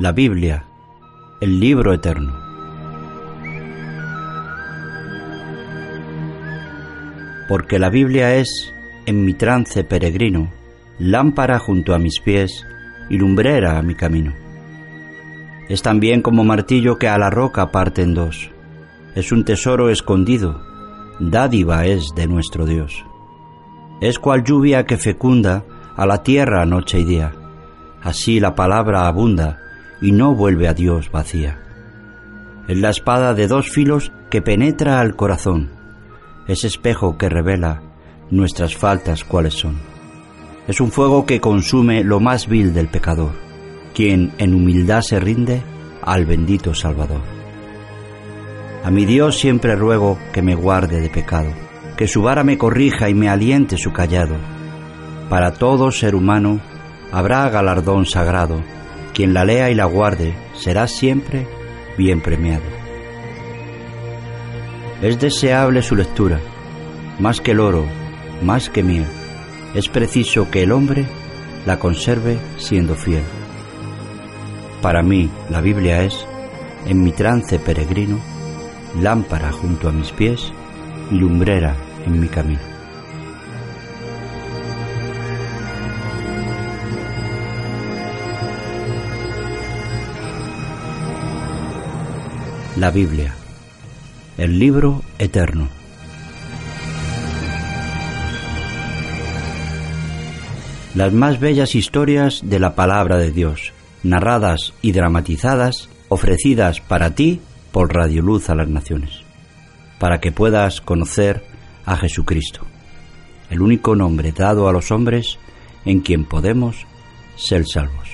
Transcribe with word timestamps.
La 0.00 0.12
Biblia, 0.12 0.64
el 1.42 1.60
libro 1.60 1.92
eterno. 1.92 2.32
Porque 7.46 7.78
la 7.78 7.90
Biblia 7.90 8.34
es, 8.36 8.72
en 9.04 9.26
mi 9.26 9.34
trance 9.34 9.84
peregrino, 9.84 10.50
lámpara 10.98 11.58
junto 11.58 11.94
a 11.94 11.98
mis 11.98 12.18
pies 12.18 12.64
y 13.10 13.18
lumbrera 13.18 13.76
a 13.76 13.82
mi 13.82 13.94
camino. 13.94 14.32
Es 15.68 15.82
también 15.82 16.22
como 16.22 16.44
martillo 16.44 16.96
que 16.96 17.08
a 17.08 17.18
la 17.18 17.28
roca 17.28 17.70
parte 17.70 18.00
en 18.00 18.14
dos. 18.14 18.50
Es 19.14 19.32
un 19.32 19.44
tesoro 19.44 19.90
escondido, 19.90 20.62
dádiva 21.18 21.84
es 21.84 22.14
de 22.16 22.26
nuestro 22.26 22.64
Dios. 22.64 23.04
Es 24.00 24.18
cual 24.18 24.44
lluvia 24.44 24.86
que 24.86 24.96
fecunda 24.96 25.62
a 25.94 26.06
la 26.06 26.22
tierra 26.22 26.64
noche 26.64 27.00
y 27.00 27.04
día. 27.04 27.34
Así 28.02 28.40
la 28.40 28.54
palabra 28.54 29.06
abunda 29.06 29.66
y 30.00 30.12
no 30.12 30.34
vuelve 30.34 30.68
a 30.68 30.74
Dios 30.74 31.10
vacía. 31.10 31.58
Es 32.68 32.78
la 32.78 32.90
espada 32.90 33.34
de 33.34 33.48
dos 33.48 33.70
filos 33.70 34.12
que 34.30 34.42
penetra 34.42 35.00
al 35.00 35.16
corazón, 35.16 35.70
es 36.46 36.64
espejo 36.64 37.16
que 37.16 37.28
revela 37.28 37.82
nuestras 38.30 38.76
faltas 38.76 39.24
cuáles 39.24 39.54
son. 39.54 39.78
Es 40.66 40.80
un 40.80 40.90
fuego 40.90 41.26
que 41.26 41.40
consume 41.40 42.04
lo 42.04 42.20
más 42.20 42.48
vil 42.48 42.72
del 42.72 42.88
pecador, 42.88 43.32
quien 43.94 44.32
en 44.38 44.54
humildad 44.54 45.02
se 45.02 45.18
rinde 45.20 45.62
al 46.02 46.26
bendito 46.26 46.74
Salvador. 46.74 47.22
A 48.84 48.90
mi 48.90 49.04
Dios 49.04 49.38
siempre 49.38 49.76
ruego 49.76 50.18
que 50.32 50.42
me 50.42 50.54
guarde 50.54 51.00
de 51.00 51.10
pecado, 51.10 51.50
que 51.96 52.08
su 52.08 52.22
vara 52.22 52.44
me 52.44 52.56
corrija 52.56 53.08
y 53.08 53.14
me 53.14 53.28
aliente 53.28 53.76
su 53.76 53.92
callado. 53.92 54.36
Para 55.28 55.52
todo 55.52 55.90
ser 55.90 56.14
humano 56.14 56.60
habrá 57.12 57.48
galardón 57.50 58.06
sagrado, 58.06 58.62
quien 59.14 59.34
la 59.34 59.44
lea 59.44 59.70
y 59.70 59.74
la 59.74 59.84
guarde 59.84 60.34
será 60.54 60.86
siempre 60.86 61.46
bien 61.96 62.20
premiado. 62.20 62.64
Es 65.02 65.18
deseable 65.18 65.82
su 65.82 65.96
lectura, 65.96 66.40
más 67.18 67.40
que 67.40 67.52
el 67.52 67.60
oro, 67.60 67.86
más 68.42 68.68
que 68.68 68.82
miel. 68.82 69.06
Es 69.74 69.88
preciso 69.88 70.50
que 70.50 70.62
el 70.62 70.72
hombre 70.72 71.06
la 71.66 71.78
conserve 71.78 72.38
siendo 72.58 72.94
fiel. 72.94 73.22
Para 74.82 75.02
mí 75.02 75.30
la 75.50 75.60
Biblia 75.60 76.02
es, 76.02 76.26
en 76.86 77.02
mi 77.02 77.12
trance 77.12 77.58
peregrino, 77.58 78.18
lámpara 79.00 79.52
junto 79.52 79.88
a 79.88 79.92
mis 79.92 80.10
pies 80.12 80.52
y 81.10 81.14
lumbrera 81.14 81.76
en 82.06 82.18
mi 82.18 82.28
camino. 82.28 82.79
La 92.80 92.90
Biblia, 92.90 93.34
el 94.38 94.58
libro 94.58 95.02
eterno. 95.18 95.68
Las 100.94 101.12
más 101.12 101.38
bellas 101.38 101.74
historias 101.74 102.40
de 102.42 102.58
la 102.58 102.74
palabra 102.74 103.18
de 103.18 103.32
Dios, 103.32 103.74
narradas 104.02 104.72
y 104.80 104.92
dramatizadas, 104.92 105.90
ofrecidas 106.08 106.80
para 106.80 107.14
ti 107.14 107.42
por 107.70 107.92
Radio 107.92 108.22
Luz 108.22 108.48
a 108.48 108.54
las 108.54 108.68
Naciones, 108.68 109.24
para 109.98 110.18
que 110.20 110.32
puedas 110.32 110.80
conocer 110.80 111.44
a 111.84 111.98
Jesucristo, 111.98 112.62
el 113.50 113.60
único 113.60 113.94
nombre 113.94 114.32
dado 114.32 114.70
a 114.70 114.72
los 114.72 114.90
hombres 114.90 115.38
en 115.84 116.00
quien 116.00 116.24
podemos 116.24 116.86
ser 117.36 117.66
salvos. 117.66 118.09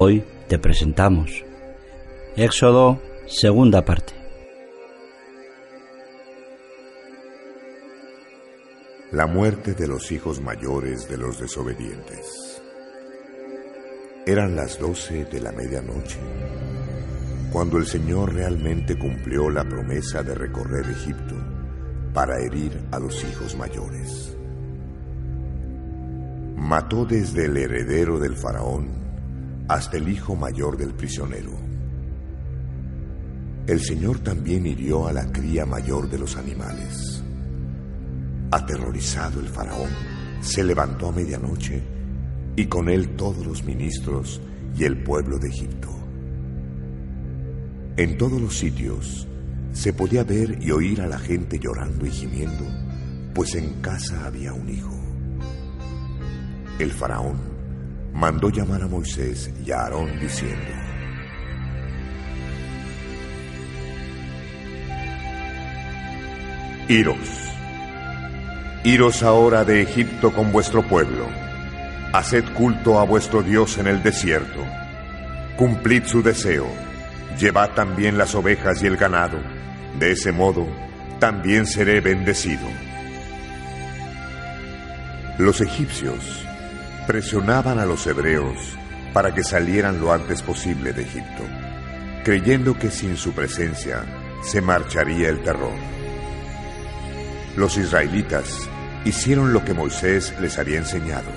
Hoy 0.00 0.22
te 0.46 0.60
presentamos 0.60 1.44
Éxodo, 2.36 3.02
segunda 3.26 3.84
parte. 3.84 4.12
La 9.10 9.26
muerte 9.26 9.74
de 9.74 9.88
los 9.88 10.12
hijos 10.12 10.40
mayores 10.40 11.08
de 11.08 11.16
los 11.16 11.40
desobedientes. 11.40 12.62
Eran 14.24 14.54
las 14.54 14.78
doce 14.78 15.24
de 15.24 15.40
la 15.40 15.50
medianoche, 15.50 16.20
cuando 17.50 17.78
el 17.78 17.86
Señor 17.86 18.34
realmente 18.34 18.96
cumplió 18.96 19.50
la 19.50 19.64
promesa 19.64 20.22
de 20.22 20.36
recorrer 20.36 20.88
Egipto 20.88 21.34
para 22.14 22.38
herir 22.38 22.84
a 22.92 23.00
los 23.00 23.24
hijos 23.24 23.56
mayores. 23.56 24.36
Mató 26.54 27.04
desde 27.04 27.46
el 27.46 27.56
heredero 27.56 28.20
del 28.20 28.36
faraón 28.36 29.07
hasta 29.68 29.98
el 29.98 30.08
hijo 30.08 30.34
mayor 30.34 30.76
del 30.76 30.94
prisionero. 30.94 31.52
El 33.66 33.80
Señor 33.80 34.20
también 34.20 34.66
hirió 34.66 35.06
a 35.06 35.12
la 35.12 35.30
cría 35.30 35.66
mayor 35.66 36.08
de 36.08 36.18
los 36.18 36.36
animales. 36.36 37.22
Aterrorizado 38.50 39.40
el 39.40 39.48
faraón, 39.48 39.90
se 40.40 40.64
levantó 40.64 41.08
a 41.08 41.12
medianoche 41.12 41.82
y 42.56 42.64
con 42.64 42.88
él 42.88 43.14
todos 43.14 43.46
los 43.46 43.62
ministros 43.64 44.40
y 44.74 44.84
el 44.84 45.02
pueblo 45.02 45.38
de 45.38 45.48
Egipto. 45.48 45.88
En 47.98 48.16
todos 48.16 48.40
los 48.40 48.56
sitios 48.56 49.28
se 49.72 49.92
podía 49.92 50.24
ver 50.24 50.62
y 50.62 50.70
oír 50.70 51.02
a 51.02 51.06
la 51.06 51.18
gente 51.18 51.58
llorando 51.58 52.06
y 52.06 52.10
gimiendo, 52.10 52.64
pues 53.34 53.54
en 53.54 53.82
casa 53.82 54.24
había 54.24 54.54
un 54.54 54.68
hijo. 54.70 54.98
El 56.78 56.90
faraón 56.90 57.57
mandó 58.18 58.50
llamar 58.50 58.82
a 58.82 58.88
Moisés 58.88 59.48
y 59.64 59.70
a 59.70 59.82
Aarón 59.82 60.18
diciendo, 60.18 60.72
Iros, 66.88 67.18
iros 68.82 69.22
ahora 69.22 69.64
de 69.64 69.82
Egipto 69.82 70.32
con 70.32 70.50
vuestro 70.50 70.82
pueblo, 70.82 71.28
haced 72.12 72.44
culto 72.54 72.98
a 72.98 73.04
vuestro 73.04 73.42
Dios 73.44 73.78
en 73.78 73.86
el 73.86 74.02
desierto, 74.02 74.64
cumplid 75.56 76.04
su 76.06 76.20
deseo, 76.20 76.66
llevad 77.38 77.70
también 77.74 78.18
las 78.18 78.34
ovejas 78.34 78.82
y 78.82 78.86
el 78.88 78.96
ganado, 78.96 79.38
de 80.00 80.12
ese 80.12 80.32
modo 80.32 80.66
también 81.20 81.66
seré 81.66 82.00
bendecido. 82.00 82.66
Los 85.38 85.60
egipcios 85.60 86.47
presionaban 87.08 87.78
a 87.78 87.86
los 87.86 88.06
hebreos 88.06 88.58
para 89.14 89.34
que 89.34 89.42
salieran 89.42 89.98
lo 89.98 90.12
antes 90.12 90.42
posible 90.42 90.92
de 90.92 91.04
Egipto, 91.04 91.42
creyendo 92.22 92.78
que 92.78 92.90
sin 92.90 93.16
su 93.16 93.32
presencia 93.32 94.04
se 94.42 94.60
marcharía 94.60 95.30
el 95.30 95.42
terror. 95.42 95.72
Los 97.56 97.78
israelitas 97.78 98.68
hicieron 99.06 99.54
lo 99.54 99.64
que 99.64 99.72
Moisés 99.72 100.34
les 100.38 100.58
había 100.58 100.76
enseñado. 100.76 101.30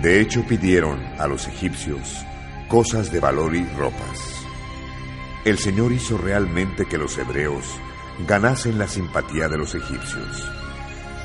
De 0.00 0.22
hecho, 0.22 0.42
pidieron 0.46 1.04
a 1.18 1.26
los 1.26 1.48
egipcios 1.48 2.24
cosas 2.66 3.12
de 3.12 3.20
valor 3.20 3.54
y 3.54 3.66
ropas. 3.76 4.46
el 5.44 5.58
Señor 5.58 5.92
hizo 5.92 6.16
realmente 6.16 6.86
que 6.86 6.96
los 6.96 7.18
hebreos 7.18 7.66
ganasen 8.26 8.78
la 8.78 8.88
simpatía 8.88 9.50
de 9.50 9.58
los 9.58 9.74
egipcios, 9.74 10.50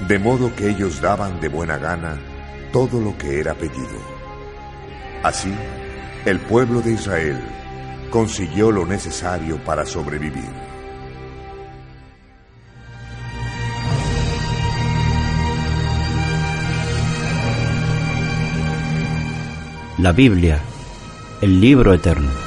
de 0.05 0.19
modo 0.19 0.53
que 0.53 0.69
ellos 0.69 0.99
daban 0.99 1.39
de 1.39 1.47
buena 1.47 1.77
gana 1.77 2.17
todo 2.71 2.99
lo 2.99 3.17
que 3.17 3.39
era 3.39 3.53
pedido. 3.53 3.99
Así, 5.23 5.53
el 6.25 6.39
pueblo 6.39 6.81
de 6.81 6.93
Israel 6.93 7.41
consiguió 8.09 8.71
lo 8.71 8.85
necesario 8.85 9.57
para 9.63 9.85
sobrevivir. 9.85 10.67
La 19.97 20.11
Biblia, 20.11 20.61
el 21.41 21.59
libro 21.59 21.93
eterno. 21.93 22.46